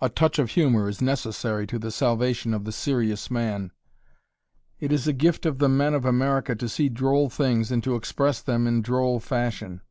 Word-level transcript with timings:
A 0.00 0.08
touch 0.08 0.40
of 0.40 0.50
humor 0.50 0.88
is 0.88 1.00
necessary 1.00 1.64
to 1.68 1.78
the 1.78 1.92
salvation 1.92 2.54
of 2.54 2.64
the 2.64 2.72
serious 2.72 3.30
man. 3.30 3.70
It 4.80 4.90
is 4.90 5.06
a 5.06 5.12
gift 5.12 5.46
of 5.46 5.60
the 5.60 5.68
men 5.68 5.94
of 5.94 6.04
America 6.04 6.56
to 6.56 6.68
see 6.68 6.88
droll 6.88 7.30
things 7.30 7.70
and 7.70 7.80
to 7.84 7.94
express 7.94 8.40
them 8.40 8.66
in 8.66 8.82
droll 8.82 9.20
fashion. 9.20 9.82